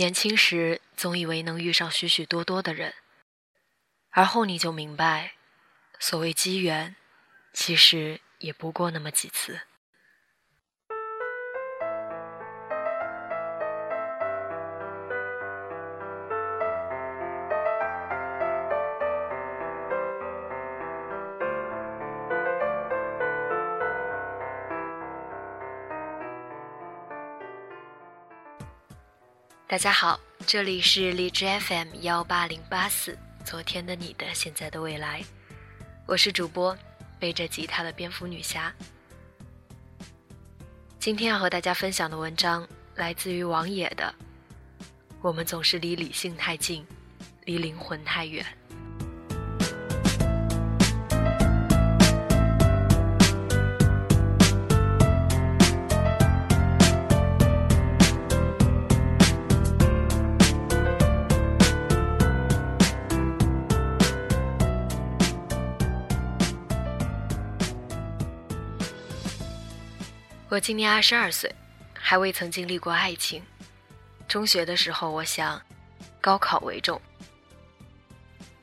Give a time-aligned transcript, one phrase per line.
[0.00, 2.94] 年轻时总以为能遇上许许多多的人，
[4.08, 5.34] 而后你就明白，
[5.98, 6.96] 所谓机缘，
[7.52, 9.60] 其实也不过那么几次。
[29.70, 35.22] 大家好，这里是荔枝 FM 幺八零八四，昨天的你的，现在的未来，
[36.06, 36.76] 我是主播
[37.20, 38.74] 背着吉他的蝙蝠女侠。
[40.98, 44.12] 今天要和大家分享的文章来自于王野的。
[45.22, 46.84] 我们总是离理性太近，
[47.44, 48.44] 离灵魂太远。
[70.50, 71.54] 我今年二十二岁，
[71.94, 73.40] 还未曾经历过爱情。
[74.26, 75.62] 中学的时候，我想，
[76.20, 77.00] 高考为重。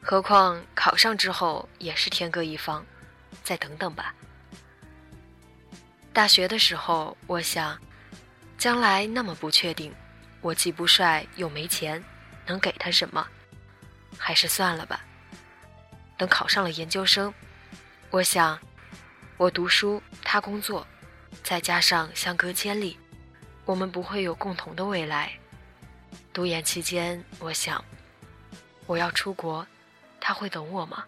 [0.00, 2.86] 何况考上之后也是天各一方，
[3.42, 4.14] 再等等吧。
[6.12, 7.76] 大学的时候，我想，
[8.56, 9.92] 将来那么不确定，
[10.40, 12.00] 我既不帅又没钱，
[12.46, 13.26] 能给他什么？
[14.16, 15.04] 还是算了吧。
[16.16, 17.34] 等考上了研究生，
[18.10, 18.56] 我想，
[19.36, 20.86] 我读书，他工作。
[21.42, 22.98] 再加上相隔千里，
[23.64, 25.38] 我们不会有共同的未来。
[26.32, 27.84] 读研期间，我想，
[28.86, 29.66] 我要出国，
[30.20, 31.04] 他会等我吗？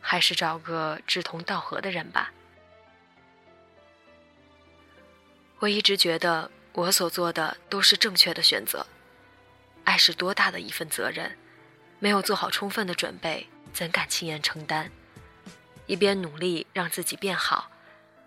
[0.00, 2.32] 还是找个志同道合的人吧。
[5.58, 8.86] 我一直觉得我所做的都是正确的选择。
[9.84, 11.36] 爱是多大的一份责任，
[11.98, 14.90] 没有做好充分的准备，怎敢轻言承担？
[15.86, 17.70] 一边努力让自己变好。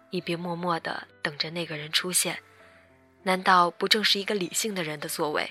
[0.09, 2.42] 一边默默的等着那个人出现，
[3.24, 5.50] 难道不正是一个理性的人的作为？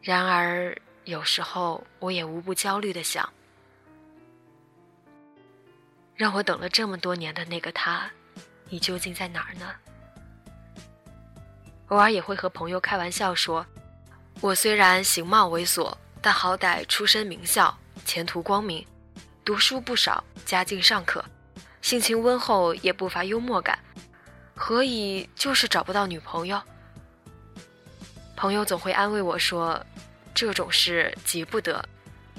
[0.00, 3.28] 然而，有时候我也无不焦虑的想：
[6.14, 8.08] 让我等了这么多年的那个他，
[8.68, 9.74] 你究竟在哪儿呢？
[11.88, 13.66] 偶尔也会和朋友开玩笑说
[14.40, 18.86] ：“我虽然形貌猥琐，但好歹出身名校，前途光明，
[19.44, 21.24] 读书不少，家境尚可。”
[21.86, 23.78] 性情温厚，也不乏幽默感，
[24.56, 26.60] 何以就是找不到女朋友？
[28.34, 29.80] 朋友总会安慰我说
[30.34, 31.88] ：“这种事急不得，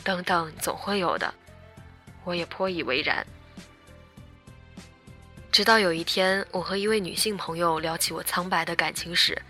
[0.03, 1.33] 等等总会有的。”
[2.25, 3.25] 我也颇以为然。
[5.49, 9.41] 直到有一天，我和一位女性朋友聊起我苍白的感情史，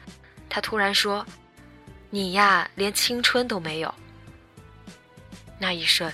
[0.48, 1.26] 她突然说
[2.12, 3.92] ：“你呀，连青春都没有。”
[5.58, 6.14] 那一瞬，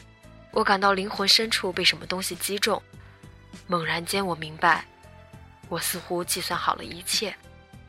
[0.51, 2.81] 我感到灵魂深处被什么东西击中。
[3.73, 4.85] 猛然间，我明白，
[5.67, 7.35] 我似乎计算好了一切，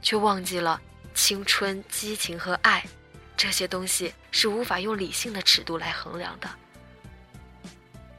[0.00, 0.80] 却忘记了
[1.12, 2.82] 青春、激情和爱
[3.36, 6.48] 这些东西是无法用理性的尺度来衡量的。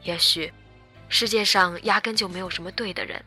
[0.04, 0.54] 也许，
[1.10, 3.26] 世界上压根就没有什么对的人。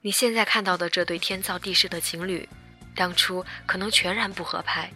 [0.00, 2.48] 你现在看到的这对天造地设的情侣，
[2.94, 4.90] 当初可能全然不合拍。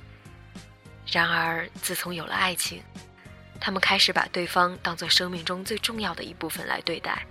[1.06, 2.82] 然而，自从有了爱情，
[3.60, 7.26] 他们开始把对方当做生命中最重要的一部分来对待。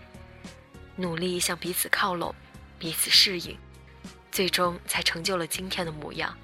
[0.99, 2.35] 努力向彼此靠拢，
[2.77, 3.57] 彼此适应，
[4.33, 6.37] 最终才成就了今天的模样。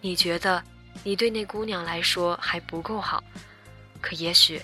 [0.00, 0.62] 你觉得
[1.02, 3.20] 你对那姑娘来说还不够好，
[4.00, 4.62] 可也许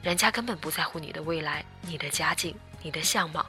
[0.00, 2.54] 人家根本不在乎你的未来、你的家境、
[2.84, 3.44] 你的相貌，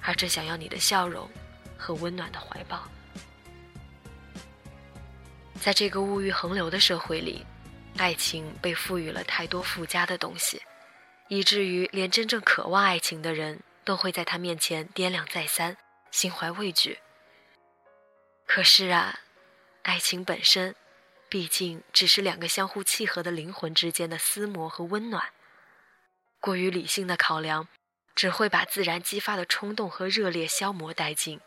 [0.00, 1.30] 而只想要你的笑容
[1.78, 2.82] 和温暖的怀抱。
[5.60, 7.46] 在这个物欲横流的社会里，
[7.96, 10.60] 爱情被赋予了太多附加的东西。
[11.30, 15.76] 以至于连真正渴望爱情的人都会在他面前掂量再三，
[16.10, 16.98] 心怀畏惧。
[18.46, 19.20] 可是啊，
[19.84, 20.74] 爱情本身，
[21.28, 25.30] 毕竟只是两个相互契合的灵魂之间的厮磨和温暖。
[26.40, 27.68] 过于理性的考量，
[28.16, 31.40] 只会把自然激发的冲动和热烈消磨殆尽。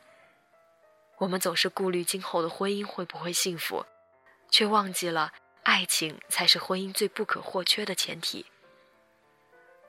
[1.18, 3.86] 我们总是顾虑今后的婚姻会不会幸福，
[4.50, 5.34] 却忘记了
[5.64, 8.46] 爱情才是婚姻最不可或缺的前提。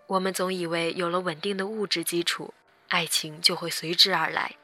[0.07, 2.53] 我们总以为有了稳定的物质基础，
[2.89, 4.55] 爱情就会随之而来，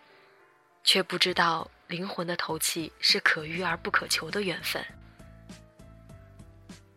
[0.85, 4.85] 却不知道灵魂的投契是可遇而不可求的缘分。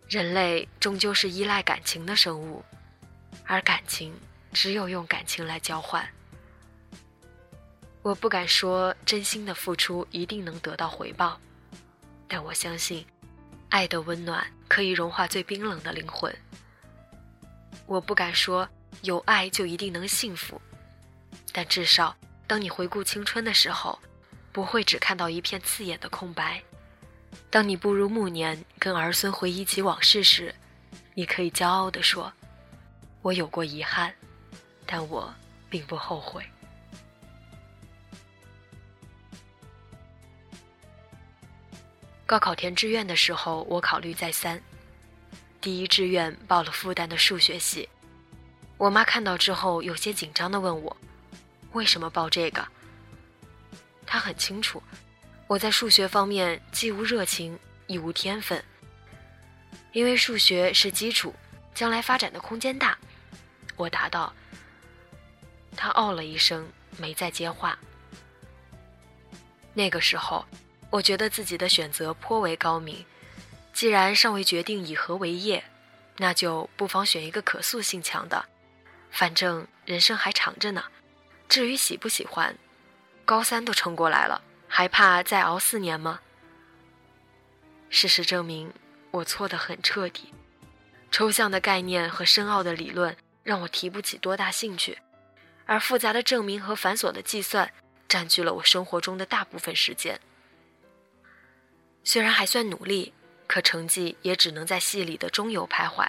[0.10, 2.64] 人类终究是依赖感情的生物，
[3.46, 4.14] 而感情
[4.52, 6.08] 只有用感情来交换。
[8.02, 11.40] 我不敢说真心的付出一定能得到回报，
[12.28, 13.06] 但我相信，
[13.70, 16.36] 爱的温暖可以融化最冰冷的灵魂。
[17.86, 18.68] 我不敢说
[19.02, 20.62] 有爱就一定能幸福，
[21.52, 22.16] 但至少
[22.48, 24.00] 当你回顾青春的时候，
[24.52, 26.62] 不会只看到一片刺眼的空白。
[27.50, 30.54] 当你步入暮年，跟儿孙回忆起往事时，
[31.14, 32.32] 你可以骄傲地说
[33.22, 34.14] ：“我有过遗憾，
[34.86, 35.34] 但我
[35.70, 36.44] 并不后悔。”
[42.26, 44.60] 高考填志愿的时候，我考虑再三。
[45.64, 47.88] 第一志愿报了复旦的数学系，
[48.76, 50.98] 我妈看到之后有些紧张地问我
[51.72, 52.68] ：“为什么报这个？”
[54.06, 54.84] 她很清楚，
[55.48, 57.58] 我在数学方面既无热情，
[57.88, 58.62] 亦无天分。
[59.94, 61.34] 因为数学是基础，
[61.74, 62.98] 将来发展的空间大。
[63.78, 64.34] 我答道。
[65.78, 66.68] 她哦了一声，
[66.98, 67.80] 没再接话。
[69.74, 70.46] 那个时候。
[70.90, 73.04] 我觉得自己的选择颇为高明，
[73.84, 75.62] 既然尚未决定以何为业，
[76.16, 78.46] 那就不妨选一个可塑性强的，
[79.12, 80.86] 反正人生还长着呢。
[81.50, 82.58] 至于喜不喜欢，
[83.26, 86.22] 高三都撑过来了，还怕再熬四年吗？
[87.90, 88.74] 事实证明，
[89.12, 90.34] 我错得很彻底。
[91.12, 94.98] 抽象的概念和深奥的理论让我提不起多大兴趣，
[95.66, 97.70] 而复杂的证明和繁琐的计算
[98.08, 100.22] 占据了我生活中的大部分时间。
[102.06, 103.14] 虽然还算努力，
[103.54, 106.08] 可成绩也只能在戏里的中游徘徊。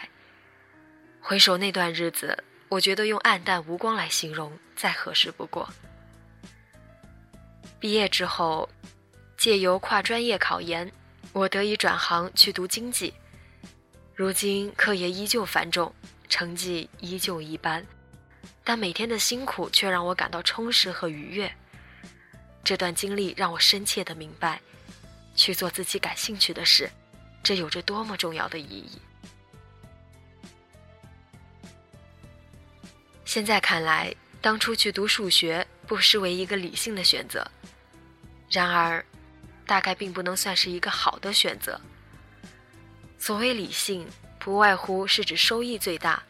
[1.21, 5.69] 回首那段日子，我觉得用暗淡无光来形容再合适不过。
[7.79, 8.67] 毕业之后，
[9.37, 10.91] 借由跨专业考研，
[11.35, 13.13] 我得以转行去读经济。
[14.15, 15.95] 如今课业依旧繁重，
[16.31, 17.87] 成绩依旧一般，
[18.65, 21.55] 但每天的辛苦却让我感到充实和愉悦。
[22.65, 24.59] 这段经历让我深切的明白。
[25.37, 26.89] 去做自己感兴趣的事，
[27.45, 28.99] 这有着多么重要的意义！
[33.27, 37.47] 现在看来，当初去读数学不失为一个理性的选择。
[38.49, 39.05] 然而，
[39.67, 41.79] 大概并不能算是一个好的选择。
[43.19, 44.09] 所谓理性，
[44.39, 46.23] 不外乎是指收益最大，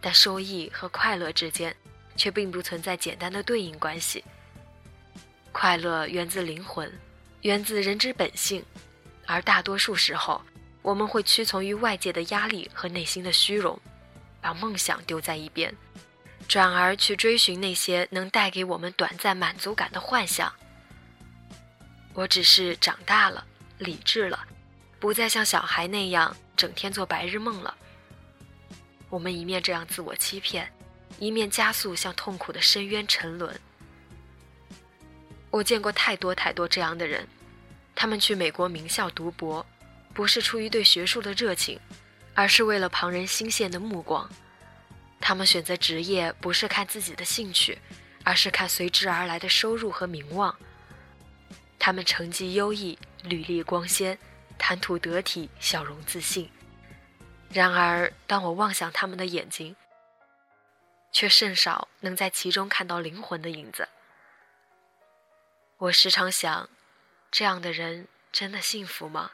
[0.00, 1.76] 但收益和快乐之间，
[2.16, 4.24] 却并不存在简单的对应关系。
[5.52, 6.90] 快乐源自灵魂。
[7.42, 8.64] 源自人之本性，
[9.26, 10.40] 而大多数时候，
[10.82, 13.78] 我们会屈从于外界的压力和内心的虚荣，
[14.40, 15.74] 把梦想丢在一边，
[16.46, 20.52] 转而去追寻那些能带给我们短暂满足感的幻想。
[22.14, 23.44] 我只是长大了，
[23.78, 24.46] 理智了，
[25.00, 27.76] 不再像小孩那样整天做白日梦了。
[29.10, 30.72] 我们一面这样自我欺骗，
[31.18, 33.60] 一面加速向痛苦的深渊沉沦。
[35.50, 37.26] 我见过太多太多这样的人。
[37.96, 39.64] 他们去美国名校读博，
[40.12, 41.80] 不是出于对学术的热情，
[42.34, 44.30] 而是为了旁人新鲜的目光。
[45.18, 47.78] 他们选择职业，不是看自己的兴趣，
[48.22, 50.54] 而是看随之而来的收入和名望。
[51.78, 54.18] 他们成绩优异，履历光鲜，
[54.58, 56.50] 谈吐得体，笑容自信。
[57.48, 59.74] 然而，当我望向他们的眼睛，
[61.12, 63.88] 却甚少能在其中看到灵魂的影子。
[65.78, 66.68] 我时常想。
[67.36, 69.32] 这样的人真的幸福吗？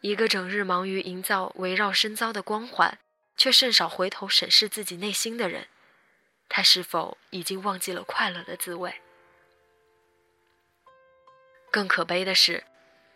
[0.00, 2.98] 一个整日忙于营造围绕深遭的光环，
[3.36, 5.66] 却甚少回头审视自己内心的人，
[6.48, 9.02] 他是否已经忘记了快乐的滋味？
[11.70, 12.64] 更可悲的是，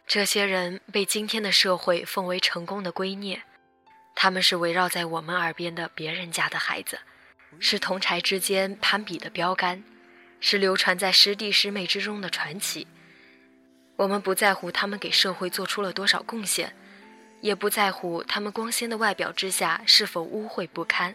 [0.06, 3.40] 这些人被今天的社会奉为成功的圭臬，
[4.14, 7.00] 他们是围绕在我们耳边的别人家的孩子，
[7.58, 9.82] 是同柴之间攀比的标杆，
[10.40, 12.86] 是流传在师弟师妹之中的传奇。
[14.02, 16.74] 我们不在乎他们给社会做出了多少贡献，
[17.40, 21.14] 也不在乎他们光鲜的外表之下是否污秽不堪。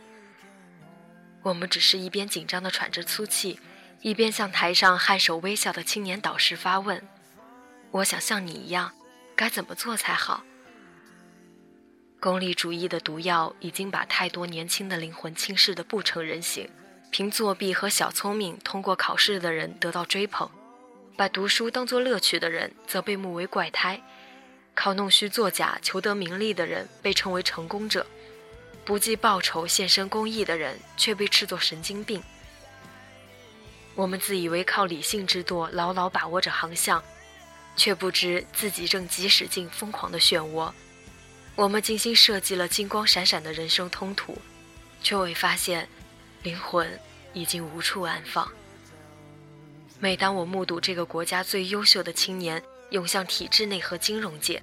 [1.41, 3.59] 我们只是一边紧张地喘着粗气，
[3.99, 7.05] 一边向台上颔首微笑的青年导师发问
[7.91, 8.93] ：“我想像你一样，
[9.35, 10.45] 该怎么做才好？”
[12.21, 16.69] 功利主义的毒药已经把太多年轻的灵魂侵蚀得不成人形，
[17.11, 20.49] 凭作弊和小聪明通过考试的人得到追捧。
[21.17, 23.99] 把读书当作乐趣的人，则被目为怪胎；
[24.75, 28.03] 靠弄虚作假求得名利的人，被称为成功者；
[28.85, 32.21] 不计报酬献身公益的人，却被斥作神经病。
[33.95, 37.03] 我们自以为靠理性之舵牢牢把握着航向，
[37.75, 40.71] 却不知自己正急驶进疯狂的漩涡。
[41.55, 44.37] 我们精心设计了金光闪闪的人生通途，
[45.01, 45.89] 却未发现，
[46.43, 46.87] 灵魂
[47.33, 48.47] 已经无处安放。
[49.99, 52.61] 每当我目睹这个国家最优秀的青年
[52.91, 54.61] 涌向体制内和金融界，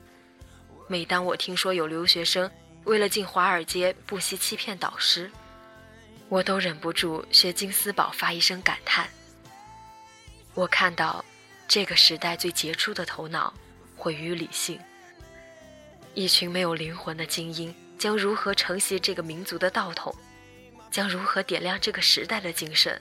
[0.86, 2.48] 每当我听说有留学生
[2.84, 5.28] 为了进华尔街不惜欺骗导师，
[6.28, 9.08] 我都忍不住学金斯堡发一声感叹。
[10.54, 11.24] 我看到
[11.66, 13.52] 这个时代最杰出的头脑
[13.96, 14.78] 毁于理性，
[16.14, 20.14] 一群没有灵魂的精英将如何承袭这个民族的道统，
[20.92, 23.00] 将如何点亮这个时代的精神？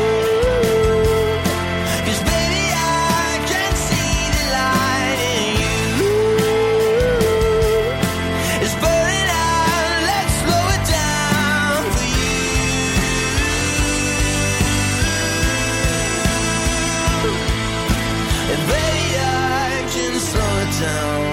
[20.81, 21.30] down.